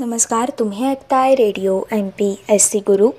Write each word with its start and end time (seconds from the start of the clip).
नमस्कार 0.00 0.50
तुम्ही 0.58 0.86
ऐकताय 0.88 1.34
radio 1.34 1.80
M 1.92 2.08
P 2.08 2.34
S 2.48 2.68
C 2.70 2.78
Guru. 2.78 3.10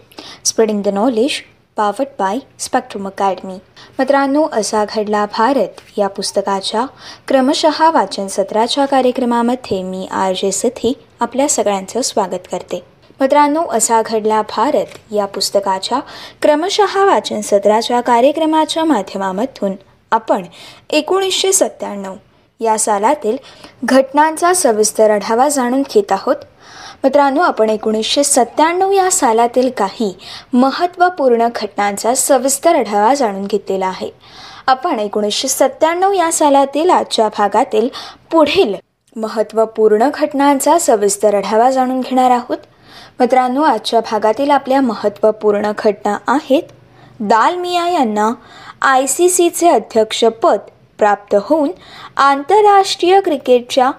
Spreading 0.45 0.81
the 0.83 0.87
knowledge 0.87 1.31
powered 1.75 2.07
by 2.19 2.37
Spectrum 2.59 3.07
Academy 3.07 3.53
मित्रांनो 3.99 4.47
असा 4.51 4.83
घडला 4.89 5.25
भारत. 5.25 5.67
या 5.97 6.07
पुस्तकाच्या 6.07 6.85
क्रमशः 7.27 7.89
वाचन 7.89 8.27
सत्राच्या 8.27 8.85
कार्यक्रमामध्ये 8.85 9.83
मी 9.83 10.07
आर 10.11 10.33
जे 10.33 10.51
सिथी 10.51 10.93
आपल्या 11.19 11.47
सगळ्यांचं 11.49 12.01
स्वागत 12.01 12.49
करते. 12.51 12.83
मित्रांनो 13.21 13.63
असा 13.71 14.01
घडला 14.05 14.41
भारत. 14.41 15.13
या 15.13 15.25
पुस्तकाच्या 15.25 15.99
क्रमशः 16.41 17.05
वाचन 17.05 17.41
सत्राच्या 17.41 18.01
कार्यक्रमाच्या 18.01 18.85
माध्यमामधून 18.85 19.71
आपण 20.11 20.45
एकोणीसशे 20.89 21.53
सत्त्याण्णव 21.53 22.15
या 22.61 22.77
सालातील 22.79 23.37
घटनांचा 23.83 24.53
सविस्तर 24.53 25.09
आढावा 25.09 25.49
जाणून 25.49 25.81
घेत 25.81 26.11
आहोत. 26.11 26.35
मित्रांनो 27.03 27.41
आपण 27.41 27.69
एकोणीसशे 27.69 28.23
सत्त्याण्णव 28.23 28.91
या 28.91 29.11
सालातील 29.11 29.69
काही 29.77 30.17
महत्त्वपूर्ण 30.53 31.47
घटनांचा 31.55 32.15
सविस्तर 32.15 32.75
आढावा 32.75 33.13
जाणून 33.13 33.45
घेतलेला 33.45 33.87
आहे. 33.87 34.09
आपण 34.67 34.99
एकोणीसशे 34.99 35.47
सत्त्याण्णव 35.47 36.11
या 36.11 36.31
सालातील 36.31 36.89
आजच्या 36.89 37.27
भागातील 37.27 37.89
पुढील 38.31 38.75
महत्त्वपूर्ण 39.15 40.09
घटनांचा 40.13 40.79
सविस्तर 40.79 41.33
आढावा 41.33 41.71
जाणून 41.71 42.01
घेणार 42.01 42.31
आहोत. 42.31 42.57
मित्रांनो 43.19 43.61
आजच्या 43.61 43.99
भागातील 43.99 44.51
आपल्या 44.51 44.81
महत्त्वपूर्ण 44.81 45.71
घटना 45.77 46.17
आहेत. 46.27 46.63
दालमिया 47.19 47.87
यांना 47.89 48.31
आय 48.81 49.05
सी 49.05 49.29
सीचे 49.29 49.69
अध्यक्षपद 49.69 50.59
प्राप्त 51.01 51.35
होऊन 51.41 51.69
आंतरराष्ट्रीय 52.17 53.19
क्रिकेटच्या 53.21 53.91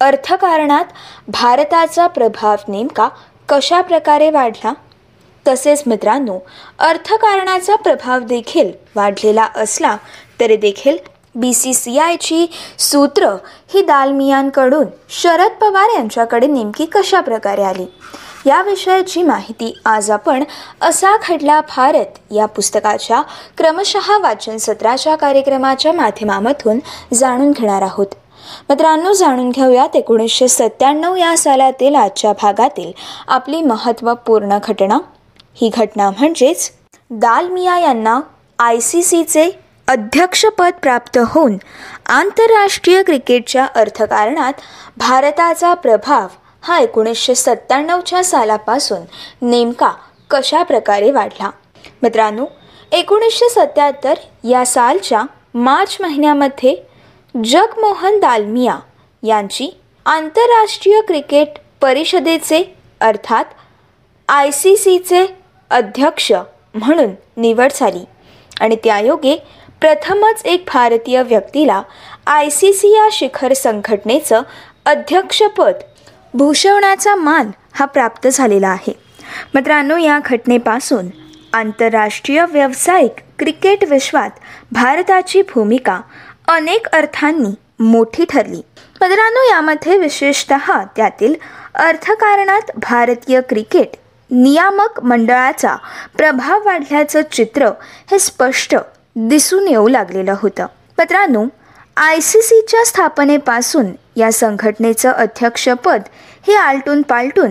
अर्थकारणात 0.00 0.84
भारताचा 1.28 2.06
प्रभाव 2.06 2.56
नेमका 2.68 3.08
कशा 3.48 3.80
प्रकारे 3.80 4.30
वाढला? 4.30 4.72
तसेच 5.46 5.82
मित्रांनो 5.86 6.38
अर्थकारणाचा 6.78 7.76
प्रभाव 7.76 8.18
देखील 8.20 8.72
वाढलेला 8.96 9.46
असला 9.56 9.96
तरी 10.40 10.56
देखील 10.56 10.96
बी 11.34 11.52
सी 11.54 11.74
सी 11.74 11.98
आयची 11.98 12.46
सूत्र 12.78 13.28
ही 13.74 13.82
दालमियांकडून 13.82 14.86
शरद 15.10 15.52
पवार 15.60 15.88
यांच्याकडे 15.94 16.46
नेमकी 16.46 16.86
कशा 16.86 17.20
प्रकारे 17.20 17.62
आली? 17.62 17.86
या 18.46 18.60
विषयाची 18.62 19.22
माहिती 19.22 19.72
आज 19.84 20.10
आपण 20.10 20.44
असा 20.80 21.16
खडला 21.22 21.60
भारत 21.68 22.18
या 22.30 22.46
पुस्तकाच्या 22.46 23.20
क्रमशः 23.58 24.16
वाचन 24.18 24.56
सत्राच्या 24.56 25.16
कार्यक्रमाच्या 25.16 25.92
माध्यमामधून 25.92 26.78
जाणून 27.14 27.50
घेणार 27.50 27.82
आहोत. 27.82 28.06
मित्रांनो 28.68 29.12
जाणून 29.12 29.50
घेऊयात 29.50 29.96
एकोणीसशे 29.96 30.48
सत्त्याण्णव 30.48 31.16
या 31.16 31.36
सालातील 31.36 31.94
आजच्या 31.94 32.32
भागातील 32.32 32.92
आपली 33.28 33.62
महत्त्वपूर्ण 33.62 34.58
घटना. 34.68 34.98
ही 35.54 35.70
घटना 35.76 36.10
म्हणजेच 36.10 36.70
दालमिया 37.10 37.78
यांना 37.78 38.20
आय 38.58 38.80
सी 38.80 39.02
सीचे 39.02 39.50
अध्यक्षपद 39.88 40.72
प्राप्त 40.82 41.18
होऊन 41.26 41.56
आंतरराष्ट्रीय 42.06 43.02
क्रिकेटच्या 43.02 43.66
अर्थकारणात 43.74 44.52
भारताचा 44.96 45.72
प्रभाव 45.74 46.26
हा 46.62 46.78
एकोणीसशे 46.78 47.34
सत्त्याण्णवच्या 47.34 48.24
सालापासून 48.24 49.00
नेमका 49.42 49.92
कशा 50.30 50.62
प्रकारे 50.62 51.10
वाढला? 51.10 51.50
मित्रांनो 52.02 52.46
एकोणीसशे 52.92 53.48
सत्याहत्तर 53.48 54.14
या 54.44 54.66
सालच्या 54.66 55.22
मार्च 55.54 55.96
महिन्यामध्ये 56.00 56.74
जगमोहन 57.44 58.18
दालमिया 58.18 58.78
यांची 59.22 59.80
आंतरराष्ट्रीय 60.06 61.00
क्रिकेट 61.00 61.48
परिषदेचे 61.80 62.76
अर्थात 63.00 63.44
आय 64.28 64.50
सी 64.50 64.76
सीचे 64.76 65.26
अध्यक्ष 65.70 66.32
म्हणून 66.74 67.10
निवड 67.36 67.72
झाली. 67.74 68.04
आणि 68.60 68.76
त्यायोगे 68.84 69.36
प्रथमच 69.80 70.42
एक 70.44 70.64
भारतीय 70.74 71.22
व्यक्तीला 71.22 71.82
आय 72.26 72.50
सी 72.50 72.72
सी 72.72 72.88
या 72.88 73.08
शिखर 73.12 73.52
संघटनेचं 73.52 74.42
अध्यक्षपद 74.86 75.74
भूषवण्याचा 76.34 77.14
मान 77.14 77.50
हा 77.72 77.84
प्राप्त 77.84 78.28
झालेला 78.28 78.68
आहे. 78.68 78.92
मित्रांनो 79.54 79.96
या 79.96 80.18
घटनेपासून 80.24 81.06
आंतरराष्ट्रीय 81.52 82.44
व्यावसायिक 82.48 83.12
क्रिकेट 83.38 83.84
विश्वात 83.84 84.30
भारताची 84.72 85.42
भूमिका 85.42 86.00
अनेक 86.48 86.86
अर्थांनी 86.86 87.54
मोठी 87.80 88.24
ठरली. 88.24 88.62
मित्रांनो 89.00 89.50
यामध्ये 89.50 89.98
विशेषत 89.98 90.52
त्यातील 90.96 91.34
अर्थकारणात 91.74 92.70
भारतीय 92.76 93.40
क्रिकेट 93.40 93.88
नियामक 94.30 95.00
मंडळाचा 95.00 95.76
प्रभाव 96.16 96.60
वाढल्याचं 96.64 97.20
चित्र 97.32 97.66
हे 98.10 98.18
स्पष्ट 98.18 98.76
दिसून 99.16 99.68
येऊ 99.68 99.88
लागलेलं 99.88 100.34
होतं. 100.42 100.66
मित्रांनो 100.98 101.44
आय 102.00 102.20
सी 102.20 102.40
सीच्या 102.42 102.84
स्थापनेपासून 102.84 103.86
या 104.16 104.30
संघटनेचं 104.32 105.10
अध्यक्षपद 105.10 106.02
हे 106.46 106.54
आलटून 106.54 107.02
पालटून 107.02 107.50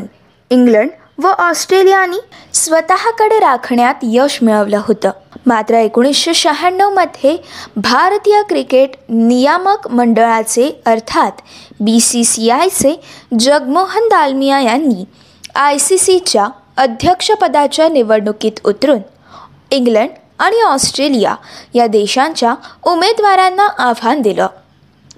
इंग्लंड 0.49 0.89
व 1.23 1.27
ऑस्ट्रेलियानी 1.27 2.17
स्वतःकडे 2.53 3.39
राखण्यात 3.39 3.95
यश 4.03 4.37
मिळवलं 4.41 4.81
होतं. 4.87 5.11
मात्र 5.45 5.75
एकोणीसशे 5.75 6.33
शहाण्णवमध्ये 6.33 7.35
भारतीय 7.75 8.41
क्रिकेट 8.49 8.95
नियामक 9.09 9.87
मंडळाचे 9.87 10.69
अर्थात 10.85 11.41
बी 11.79 11.99
सी 11.99 12.23
सी 12.23 12.49
आयचे 12.49 12.95
जगमोहन 13.39 14.07
दालमिया 14.07 14.59
यांनी 14.59 15.03
आय 15.55 15.77
सी 15.77 15.97
सीच्या 15.97 16.47
अध्यक्षपदाच्या 16.77 17.89
निवडणुकीत 17.89 18.65
उतरून 18.65 18.99
इंग्लंड 19.71 20.09
आणि 20.39 20.61
ऑस्ट्रेलिया 20.61 21.35
या 21.73 21.87
देशांच्या 21.87 22.53
उमेदवारांना 22.83 23.67
आव्हान 23.79 24.21
दिलं. 24.21 24.47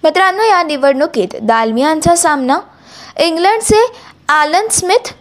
मित्रांनो 0.04 0.44
या 0.44 0.62
निवडणुकीत 0.64 1.36
दालमियांचा 1.42 2.16
सामना 2.16 2.60
इंग्लंडचे 3.20 3.86
ॲलन 4.30 4.68
स्मिथ 4.72 5.14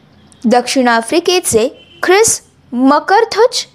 दक्षिण 0.44 0.88
आफ्रिकेचे 0.88 1.68
ख्रिस 2.02 2.40
मकरथुच 2.72 3.66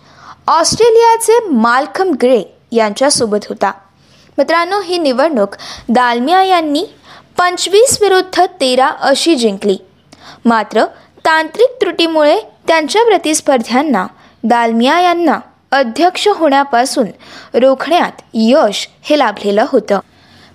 ऑस्ट्रेलियाचे 0.47 1.39
माल्कम 1.51 2.11
ग्रे 2.21 2.41
यांच्यासोबत 2.71 3.45
होता. 3.49 3.71
मित्रांनो 4.37 4.81
ही 4.81 4.97
निवडणूक 4.97 5.55
दालमिया 5.89 6.43
यांनी 6.43 6.85
पंचवीस 7.37 7.97
विरुद्ध 8.01 8.45
तेरा 8.61 8.87
अशी 9.01 9.35
जिंकली. 9.35 9.77
मात्र 10.45 10.85
तांत्रिक 11.25 11.75
त्रुटीमुळे 11.81 12.39
त्यांच्या 12.67 13.03
प्रतिस्पर्ध्यांना 13.05 14.05
दालमिया 14.43 14.99
यांना 14.99 15.39
अध्यक्ष 15.73 16.27
होण्यापासून 16.27 17.05
रोखण्यात 17.53 18.11
यश 18.33 18.89
हे 19.03 19.19
लाभलेलं 19.19 19.65
होतं. 19.69 19.99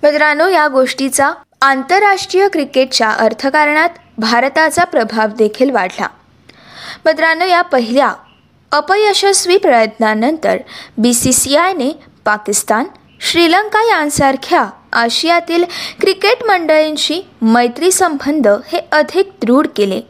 मित्रांनो 0.03 0.49
या 0.49 0.69
गोष्टीचा 0.69 1.33
आंतरराष्ट्रीय 1.63 2.49
क्रिकेटच्या 2.49 3.11
अर्थकारणात 3.11 3.89
भारताचा 4.19 4.85
प्रभाव 4.85 5.29
देखील 5.29 5.71
वाढला. 5.71 6.07
मित्रांनो 7.07 7.45
या 7.45 7.63
पहिल्या 7.63 8.13
अपयशस्वी 8.73 9.57
प्रयत्नानंतर 9.57 10.57
बी 10.99 11.15
सी 11.15 11.33
सी 11.33 11.57
आयने 11.57 11.99
पाकिस्तान 12.25 12.85
श्रीलंका 13.21 13.99
यांसारख्या 13.99 14.67
आशियातील 14.93 15.65
क्रिकेट 16.01 16.45
मंडळींशी 16.45 17.23
मैत्री 17.43 17.93
संबंध 17.93 18.49
हे 18.49 18.81
अधिक 18.93 19.31
दृढ 19.43 19.67
केले. 19.77 20.01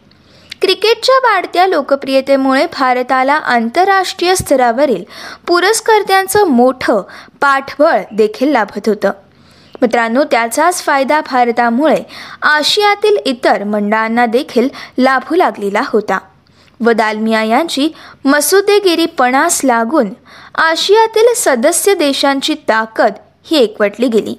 क्रिकेटच्या 0.68 1.14
वाढत्या 1.16 1.66
लोकप्रियतेमुळे 1.66 2.66
भारताला 2.66 3.34
आंतरराष्ट्रीय 3.34 4.34
स्तरावरील 4.34 5.04
पुरस्कर्त्यांचं 5.46 6.46
मोठं 6.46 7.02
पाठबळ 7.40 8.00
देखील 8.12 8.52
लाभत 8.52 8.88
होतं. 8.88 9.10
मित्रांनो 9.82 10.24
त्याचाच 10.24 10.82
फायदा 10.82 11.20
भारतामुळे 11.20 11.96
आशियातील 12.42 13.16
इतर 13.24 13.64
मंडळांना 13.64 14.26
देखील 14.26 14.68
लाभू 14.98 15.34
लागलेला 15.34 15.82
होता. 15.86 16.18
व 16.84 16.90
दालमिया 16.90 17.42
यांची 17.42 17.88
मसुदेगिरीपणास 18.24 19.60
लागून 19.64 20.12
आशियातील 20.54 21.34
सदस्य 21.36 21.94
देशांची 21.94 22.54
ताकद 22.54 23.12
ही 23.44 23.58
एकवटली 23.58 24.08
गेली. 24.08 24.34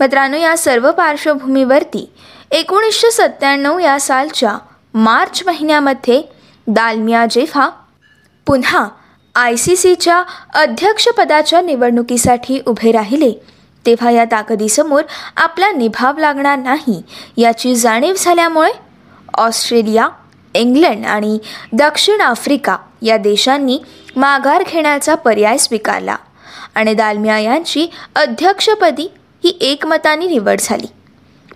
मित्रांनो 0.00 0.36
या 0.36 0.56
सर्व 0.56 0.90
पार्श्वभूमीवरती 0.92 2.10
एकोणीसशे 2.50 3.10
सत्त्याण्णव 3.10 3.78
या 3.78 4.00
सालच्या 4.00 4.58
मार्च 4.94 5.42
महिन्यामध्ये 5.46 6.22
दालमिया 6.66 7.26
जेव्हा 7.26 7.68
पुन्हा 8.46 8.88
आय 9.34 9.56
सी 9.56 9.76
सीच्या 9.76 10.22
अध्यक्षपदाच्या 10.54 11.60
निवडणुकीसाठी 11.60 12.60
उभे 12.66 12.92
राहिले. 12.92 13.32
तेव्हा 13.86 14.10
या 14.10 14.24
ताकदीसमोर 14.24 15.02
आपला 15.36 15.70
निभाव 15.72 16.18
लागणार 16.18 16.58
नाही 16.58 17.02
याची 17.36 17.74
जाणीव 17.76 18.14
झाल्यामुळे 18.18 18.70
ऑस्ट्रेलिया 19.34 20.08
इंग्लंड 20.54 21.06
आणि 21.06 21.38
दक्षिण 21.72 22.20
आफ्रिका 22.20 22.76
या 23.02 23.16
देशांनी 23.16 23.78
माघार 24.16 24.62
घेण्याचा 24.72 25.14
पर्याय 25.14 25.58
स्वीकारला 25.58 26.16
आणि 26.74 26.94
दालमिया 26.94 27.38
यांची 27.38 27.86
अध्यक्षपदी 28.14 29.08
ही 29.44 29.58
एकमताने 29.60 30.26
निवड 30.26 30.60
झाली. 30.60 30.86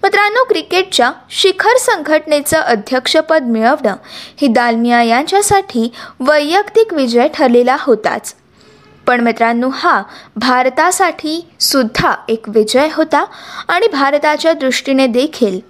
मित्रांनो 0.02 0.44
क्रिकेटच्या 0.44 1.10
शिखर 1.30 1.76
संघटनेचं 1.78 2.56
अध्यक्षपद 2.56 3.42
मिळवणं 3.42 3.96
ही 4.40 4.48
दालमिया 4.48 5.02
यांच्यासाठी 5.02 5.92
वैयक्तिक 6.20 6.94
विजय 6.94 7.28
ठरलेला 7.34 7.76
होताच. 7.80 8.34
पण 9.06 9.20
मित्रांनो 9.20 9.68
हा 9.68 10.02
भारतासाठी 10.36 11.48
सुद्धा 11.60 12.14
एक 12.28 12.48
विजय 12.48 12.88
होता 12.92 13.24
आणि 13.68 13.86
भारताच्या 13.92 14.52
दृष्टीने 14.52 15.06
देखील 15.06 15.60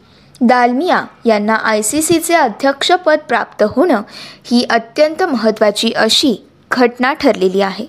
दालमिया 0.41 1.05
यांना 1.25 1.55
आय 1.55 1.83
सी 1.83 2.03
सीचे 2.03 2.35
अध्यक्षपद 2.35 3.19
प्राप्त 3.29 3.65
होणं 3.77 4.03
ही 4.45 4.67
अत्यंत 4.71 5.23
महत्त्वाची 5.23 5.93
अशी 5.93 6.47
घटना 6.71 7.13
ठरलेली 7.13 7.61
आहे. 7.61 7.87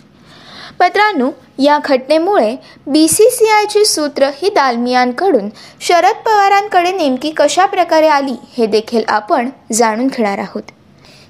मित्रांनो 0.80 1.32
या 1.58 1.78
घटनेमुळे 1.86 2.56
बी 2.88 3.08
सी 3.08 3.30
सी 3.30 3.48
आयची 3.48 3.86
सूत्र 3.86 4.30
ही 4.42 4.50
दालमियांकडून 4.50 5.50
शरद 5.82 6.24
पवारांकडे 6.26 6.92
नेमकी 6.92 7.32
कशा 7.32 7.66
प्रकारे 7.66 8.08
आली 8.08 8.36
हे 8.58 8.66
देखील 8.66 9.04
आपण 9.08 9.50
जाणून 9.74 10.08
घेणार 10.08 10.38
आहोत. 10.38 10.64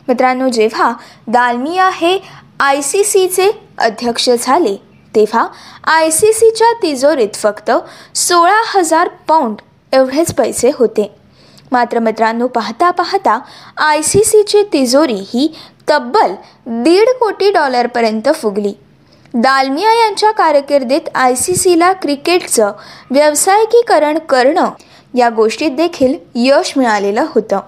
मित्रांनो 0.07 0.47
जेव्हा 0.49 0.91
दालमिया 1.27 1.89
हे 1.93 2.17
आय 2.59 2.81
सी 2.81 3.03
सीचे 3.03 3.49
अध्यक्ष 3.77 4.29
झाले 4.39 4.75
तेव्हा 5.15 5.47
आय 5.87 6.09
सी 6.11 6.33
सीच्या 6.33 6.71
तिजोरीत 6.81 7.33
फक्त 7.33 7.71
सोळा 8.15 8.61
हजार 8.75 9.09
पाऊंड 9.27 9.55
एवढेच 9.93 10.33
पैसे 10.33 10.71
होते. 10.73 11.11
मात्र 11.71 11.99
मित्रांनो 11.99 12.47
पाहता 12.47 12.91
पाहता 12.91 13.39
आय 13.77 14.01
सी 14.01 14.23
सीची 14.23 14.63
तिजोरी 14.73 15.21
ही 15.33 15.47
तब्बल 15.89 16.33
दीड 16.65 17.09
कोटी 17.19 17.51
डॉलरपर्यंत 17.51 18.29
फुगली. 18.35 18.73
दालमिया 19.33 19.93
यांच्या 19.93 20.31
कारकिर्दीत 20.31 21.01
आय 21.15 21.35
सी 21.35 21.55
सीला 21.55 21.93
क्रिकेटचं 21.93 22.71
व्यावसायिकीकरण 23.11 24.17
करणं 24.19 24.69
या 25.15 25.29
गोष्टीत 25.29 25.71
देखील 25.71 26.15
यश 26.35 26.73
मिळालेलं 26.77 27.25
होतं. 27.29 27.59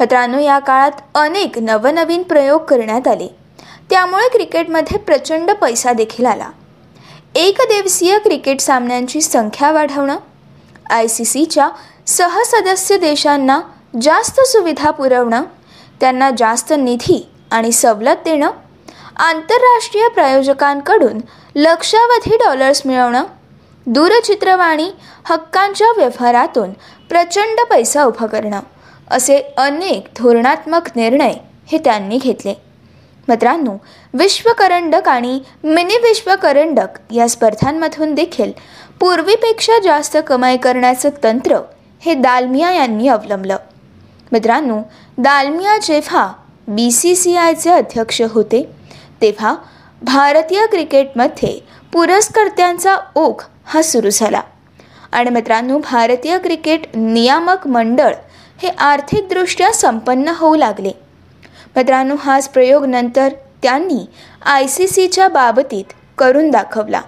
मित्रांनो 0.00 0.38
या 0.38 0.58
काळात 0.58 0.90
अनेक 1.14 1.58
नवनवीन 1.58 2.22
प्रयोग 2.22 2.60
करण्यात 2.60 3.08
आले. 3.08 3.28
त्यामुळे 3.90 4.28
क्रिकेटमध्ये 4.28 4.98
प्रचंड 4.98 5.50
पैसा 5.50 5.92
देखील 5.92 6.26
आला. 6.26 6.50
एकदिवसीय 7.34 8.18
क्रिकेट 8.18 8.60
सामन्यांची 8.60 9.20
संख्या 9.20 9.72
वाढवणं 9.72 10.16
आय 10.90 11.06
सी 11.06 11.24
सीच्या 11.24 11.68
सहसदस्य 12.06 12.96
देशांना 12.96 13.60
जास्त 14.02 14.40
सुविधा 14.40 14.90
पुरवणं 14.90 15.42
त्यांना 16.00 16.30
जास्त 16.38 16.72
निधी 16.72 17.28
आणि 17.50 17.72
सवलत 17.72 18.24
देणं 18.24 18.50
आंतरराष्ट्रीय 19.16 20.08
प्रायोजकांकडून 20.08 21.20
लक्षावधी 21.56 22.36
डॉलर्स 22.36 22.82
मिळवणं 22.86 23.24
दूरचित्रवाणी 23.86 24.90
हक्कांच्या 25.24 25.90
व्यवहारातून 25.96 26.70
प्रचंड 27.08 27.60
पैसा 27.70 28.04
उभा 28.04 28.26
करणं 28.26 28.60
असे 29.10 29.40
अनेक 29.56 30.08
धोरणात्मक 30.18 30.88
निर्णय 30.96 31.34
हे 31.66 31.78
त्यांनी 31.78 32.18
घेतले. 32.18 32.54
मित्रांनो 33.28 33.76
विश्वकरंडक 34.14 35.08
आणि 35.08 35.40
मिनी 35.64 35.96
विश्वकरंडक 35.98 36.98
या 37.12 37.28
स्पर्धांमधून 37.28 38.14
देखील 38.14 38.52
पूर्वीपेक्षा 39.00 39.78
जास्त 39.84 40.16
कमाई 40.26 40.56
करण्याचं 40.56 41.10
तंत्र 41.24 41.58
हे 42.02 42.14
दालमिया 42.14 42.72
यांनी 42.72 43.08
अवलंबलं. 43.08 43.56
मित्रांनो 44.32 44.80
दालमिया 45.18 45.78
जेव्हा 45.78 46.32
बी 46.68 46.90
सी 46.90 47.14
सी 47.16 47.36
आयचे 47.36 47.70
अध्यक्ष 47.70 48.22
होते 48.30 48.73
तेव्हा 49.24 49.54
भारतीय 50.02 50.66
क्रिकेटमध्ये 50.66 51.60
पुरस्कर्त्यांचा 51.92 52.96
ओघ 53.14 53.42
हा 53.64 53.82
सुरू 53.82 54.10
झाला. 54.10 54.40
आणि 55.12 55.30
मित्रांनो 55.30 55.78
भारतीय 55.78 56.38
क्रिकेट 56.38 56.96
नियामक 56.96 57.66
मंडळ 57.66 58.14
हे 58.62 58.68
आर्थिकदृष्ट्या 58.68 59.72
संपन्न 59.72 60.32
होऊ 60.36 60.56
लागले. 60.56 60.90
मित्रांनो 61.76 62.14
हाच 62.14 62.48
प्रयोग 62.48 62.84
नंतर 62.84 63.28
त्यांनी 63.62 64.06
आय 64.46 64.66
सी 64.66 64.88
सीच्या 64.88 65.28
बाबतीत 65.28 65.84
करून 66.18 66.50
दाखवला. 66.50 67.00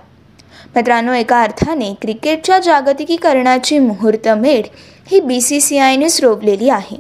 मित्रांनो 0.77 1.13
एका 1.13 1.43
अर्थाने 1.43 1.95
क्रिकेटच्या 1.95 2.59
जागतिकीकरणाची 2.59 3.79
मुहूर्तमेढ 3.79 4.65
ही 5.11 5.21
बी 5.21 5.41
सी 5.41 5.61
सी 5.61 5.79
आयनेच 5.79 6.21
रोवलेली 6.21 6.69
आहे. 6.69 6.97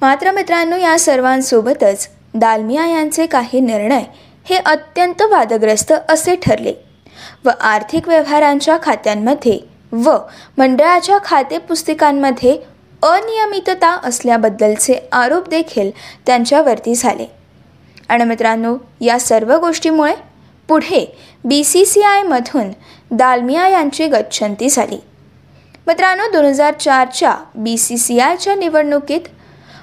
मात्र 0.00 0.32
मित्रांनो 0.32 0.76
या 0.76 0.98
सर्वांसोबतच 0.98 2.08
दालमिया 2.34 2.86
यांचे 2.86 3.26
काही 3.26 3.60
निर्णय 3.60 4.02
हे 4.46 4.56
अत्यंत 4.56 5.22
वादग्रस्त 5.22 5.92
असे 6.08 6.34
ठरले. 6.36 6.72
व 7.44 7.50
आर्थिक 7.60 8.08
व्यवहारांच्या 8.08 8.76
खात्यांमध्ये 8.82 9.58
व 9.92 10.16
मंडळाच्या 10.58 11.18
खाते 11.24 11.58
पुस्तिकांमध्ये 11.58 12.56
अनियमितता 13.02 13.90
असल्याबद्दलचे 14.04 14.98
आरोप 15.12 15.48
देखील 15.48 15.90
त्यांच्यावरती 16.26 16.94
झाले. 16.94 17.26
आणि 18.08 18.24
मित्रांनो 18.24 18.76
या 19.00 19.18
सर्व 19.18 19.56
गोष्टीमुळे 19.58 20.14
पुढे 20.68 21.04
बी 21.44 21.62
सी 21.64 21.84
सी 21.84 22.02
आयमधून 22.02 22.70
दालमिया 23.10 23.68
यांची 23.68 24.06
गच्छंती 24.06 24.68
झाली. 24.68 24.98
मित्रांनो 25.86 26.30
दोन 26.32 26.44
हजार 26.44 26.74
चारच्या 26.74 27.34
बी 27.54 27.76
सी 27.78 27.96
सी 27.98 28.18
आयच्या 28.18 28.54
निवडणुकीत 28.54 29.20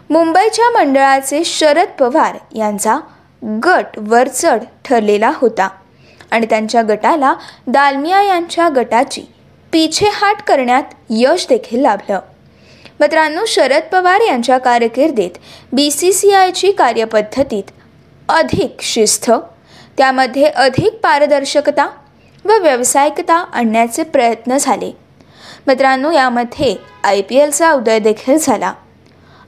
मुंबईच्या 0.10 0.70
मंडळाचे 0.72 1.44
शरद 1.46 1.88
पवार 2.00 2.38
यांचा 2.56 3.00
गट 3.44 3.86
वरचढ 3.98 4.64
ठरलेला 4.86 5.32
होता. 5.36 5.70
आणि 6.32 6.46
त्यांच्या 6.46 6.82
गटाला 6.82 7.34
दालमिया 7.68 8.22
यांच्या 8.22 8.70
गटाची 8.76 9.22
पिछेहाट 9.72 10.42
करण्यात 10.48 10.84
यश 11.10 11.46
देखील 11.50 11.82
लाभलं. 11.82 12.20
मित्रांनो 13.00 13.46
शरद 13.48 13.82
पवार 13.92 14.22
यांच्या 14.22 14.58
कारकिर्दीत 14.58 15.32
बी 15.74 15.92
सी 15.92 16.14
सी 16.14 16.32
आयची 16.32 16.72
कार्यपद्धतीत 16.72 17.64
अधिक 18.30 18.76
शिस्त 18.82 19.32
त्यामध्ये 19.98 20.44
अधिक 20.44 20.94
पारदर्शकता 20.94 21.90
व 22.46 22.52
व्यावसायिकता 22.62 23.36
आणण्याचे 23.36 24.04
प्रयत्न 24.04 24.58
झाले. 24.58 24.98
मित्रांनो 25.68 26.12
यामध्ये 26.12 26.76
आय 27.04 27.22
पी 27.22 27.36
एलचा 27.36 27.72
उदय 27.72 28.00
देखील 28.00 28.38
झाला. 28.38 28.74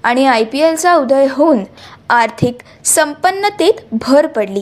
आणि 0.03 0.25
आय 0.25 0.43
पी 0.43 0.59
एलचा 0.59 0.95
उदय 0.95 1.27
होऊन 1.31 1.63
आर्थिक 2.09 2.57
संपन्नतेत 2.85 3.73
भर 3.91 4.27
पडली. 4.27 4.61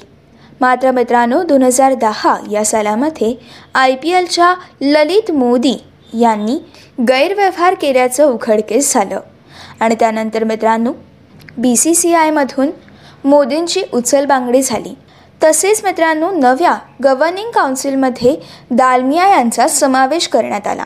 मात्र 0.62 0.92
मित्रांनो 0.92 1.44
दोन 1.44 1.64
हजार 1.64 1.94
दहा 1.94 2.38
या 2.52 2.66
सालामध्ये 2.66 3.36
आय 3.76 3.96
पी 3.96 4.10
एलच्या 4.10 4.54
ललित 4.82 5.32
मोदी 5.32 5.84
यांनी 6.14 6.58
गैरव्यवहार 7.00 7.74
केल्याचं 7.74 8.26
उघडकीस 8.26 8.94
झालं. 8.94 9.20
आणि 9.80 9.96
त्यानंतर 9.96 10.44
मित्रांनो 10.44 10.94
बी 11.58 11.76
सी 11.76 11.94
सी 11.96 12.14
आयमधून 12.14 12.70
मोदींची 13.24 13.84
उचलबांगडी 13.94 14.62
झाली. 14.62 14.98
तसेच 15.44 15.84
मित्रांनो 15.84 16.32
नव्या 16.32 16.78
गव्हर्निंग 17.04 17.52
काउन्सिलमध्ये 17.52 18.36
दालमिया 18.72 19.28
यांचा 19.28 19.68
समावेश 19.68 20.28
करण्यात 20.28 20.68
आला. 20.68 20.84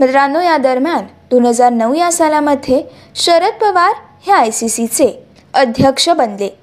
मित्रांनो 0.00 0.40
या 0.40 0.56
दरम्यान 0.56 1.04
दोन 1.30 1.46
हजार 1.46 1.72
नऊ 1.72 1.94
या 1.94 2.12
सालामध्ये 2.12 2.82
शरद 3.14 3.52
पवार 3.60 3.94
हे 4.26 4.32
आय 4.32 4.50
सी 4.50 4.68
सीचे 4.68 5.26
अध्यक्ष 5.54 6.08
बनले. 6.08 6.58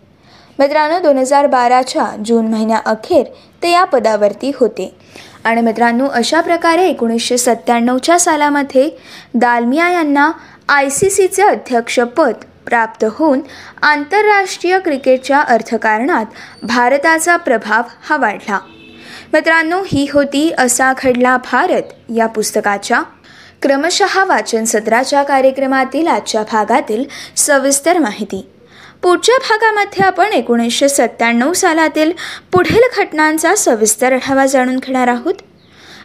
मित्रांनो 0.59 0.99
दोन 0.99 1.17
हजार 1.17 1.47
बाराच्या 1.47 2.05
जून 2.25 2.47
महिन्याअखेर 2.47 3.23
ते 3.63 3.71
या 3.71 3.83
पदावरती 3.83 4.51
होते. 4.55 4.95
आणि 5.43 5.61
मित्रांनो 5.61 6.07
अशा 6.07 6.41
प्रकारे 6.41 6.87
एकोणीसशे 6.89 7.37
सत्त्याण्णवच्या 7.37 8.19
सालामध्ये 8.19 8.89
दालमिया 9.33 9.89
यांना 9.89 10.31
आय 10.69 10.89
सी 10.89 11.09
सीचे 11.09 11.43
अध्यक्षपद 11.43 12.33
प्राप्त 12.65 13.05
होऊन 13.09 13.39
आंतरराष्ट्रीय 13.81 14.79
क्रिकेटच्या 14.79 15.41
अर्थकारणात 15.41 16.25
भारताचा 16.63 17.37
प्रभाव 17.37 17.81
हा 18.09 18.17
वाढला. 18.17 18.59
मित्रांनो 19.33 19.81
ही 19.87 20.07
होती 20.13 20.53
असा 20.57 20.93
घडला 21.03 21.37
भारत 21.37 22.11
या 22.15 22.27
पुस्तकाच्या 22.27 23.01
क्रमशः 23.65 24.23
वाचन 24.23 24.63
सत्राच्या 24.63 25.23
कार्यक्रमातील 25.23 26.07
आजच्या 26.07 26.41
भागातील 26.41 27.03
सविस्तर 27.35 27.97
माहिती. 27.99 28.49
पुढच्या 29.03 29.35
भागामध्ये 29.37 30.05
आपण 30.05 30.33
एकोणीसशे 30.33 30.89
सत्त्याण्णव 30.89 31.53
सालातील 31.53 32.11
पुढील 32.51 32.81
घटनांचा 32.97 33.55
सविस्तर 33.55 34.13
आढावा 34.13 34.45
जाणून 34.45 34.75
घेणार 34.77 35.07
आहोत. 35.07 35.33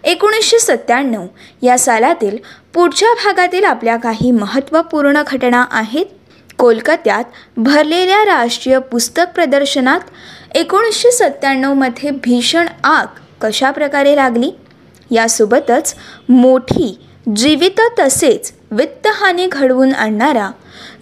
एकोणीसशे 0.04 0.58
सत्त्याण्णव 0.58 1.26
या 1.62 1.78
सालातील 1.78 2.36
पुढच्या 2.74 3.12
भागातील 3.14 3.64
आपल्या 3.64 3.96
काही 3.96 4.30
महत्त्वपूर्ण 4.30 5.22
घटना 5.26 5.64
आहेत. 5.70 6.06
कोलकात्यात 6.58 7.24
भरलेल्या 7.56 8.24
राष्ट्रीय 8.24 8.78
पुस्तक 8.78 9.34
प्रदर्शनात 9.34 10.00
एकोणीसशे 10.54 11.10
सत्त्याण्णवमध्ये 11.10 12.10
भीषण 12.10 12.66
आग 12.84 13.06
कशा 13.42 13.70
प्रकारे 13.70 14.16
लागली? 14.16 14.50
यासोबतच 15.10 15.94
मोठी 16.28 17.06
जीवित 17.26 17.80
तसेच 17.98 18.52
वित्तहानी 18.70 19.46
घडवून 19.46 19.92
आणणारा 19.92 20.50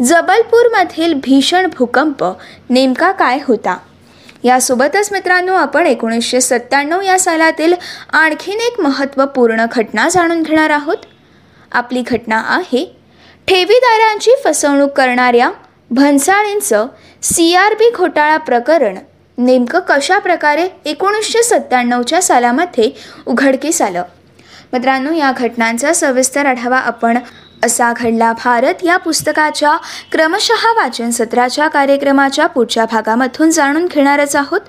जबलपूरमधील 0.03 1.13
भीषण 1.15 1.67
भूकंप 1.77 2.25
नेमका 2.71 3.11
काय 3.13 3.39
होता? 3.47 3.77
यासोबतच 4.45 5.13
मित्रांनो 5.13 5.55
आपण 5.55 5.87
एकोणीसशे 5.87 6.41
सत्त्याण्णव 6.41 7.01
या 7.01 7.19
सालातील 7.19 7.75
आणखीन 8.13 8.61
एक 8.61 8.81
महत्त्वपूर्ण 8.81 9.67
घटना 9.73 10.09
जाणून 10.09 10.43
घेणार 10.43 10.71
आहोत. 10.71 10.97
आपली 11.73 12.03
घटना 12.07 12.43
आहे 12.47 12.85
ठेवीदारांची 13.49 14.35
फसवणूक 14.45 14.91
करणाऱ्या 14.91 15.51
भन्साळींचं 15.91 16.87
सी 17.23 17.55
आर 17.55 17.75
बी 17.75 17.91
घोटाळा 17.97 18.37
प्रकरण 18.37 18.99
नेमकं 19.39 19.81
कशा 19.89 20.19
प्रकारे 20.19 20.69
एकोणीसशे 20.85 21.43
सत्त्याण्णवच्या 21.43 22.23
सालामध्ये 22.23 22.91
उघडकीस 23.27 23.83
आलं? 23.83 24.03
मित्रांनो 24.73 25.13
या 25.13 25.33
घटनांचा 25.37 25.93
सविस्तर 25.93 26.47
आढावा 26.47 26.79
आपण 26.79 27.19
असा 27.65 27.93
घडला. 27.97 28.33
भारत 28.33 28.85
या 28.85 28.97
पुस्तकाच्या 28.97 29.77
क्रमशः 30.13 30.67
वाचन 30.77 31.11
सत्राच्या 31.11 31.69
कार्यक्रमाच्या 31.69 32.47
पुढच्या 32.47 32.85
भागामधून 32.85 33.51
जाणून 33.51 33.87
घेणारच 33.87 34.37
आहोत. 34.37 34.61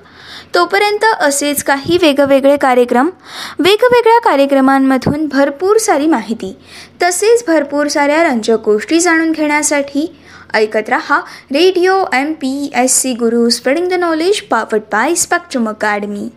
तोपर्यंत 0.54 1.04
असेच 1.20 1.62
काही 1.62 1.98
वेगवेगळे 2.02 2.56
कार्यक्रम 2.56 3.10
वेगवेगळ्या 3.58 4.18
कार्यक्रमांमधून 4.20 5.26
भरपूर 5.26 5.76
सारी 5.76 6.06
माहिती 6.06 6.56
तसेच 7.02 7.44
भरपूर 7.46 7.88
साऱ्या 7.88 8.22
रंजक 8.22 8.64
गोष्टी 8.64 9.00
जाणून 9.00 9.32
घेण्यासाठी 9.32 10.06
ऐकत 10.54 10.88
रहा 10.88 11.20
radio 11.52 12.04
M 12.12 12.32
P 12.32 12.70
S 12.74 13.00
C 13.00 13.12
Guru 13.14 13.48
spreading 13.48 13.88
the 13.88 13.92
knowledge 13.92 14.40
powered 14.40 14.80
by 14.92 15.14
Spectrum 15.14 15.68
Academy. 15.68 16.28